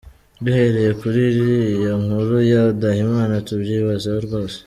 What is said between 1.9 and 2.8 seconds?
nkuru ya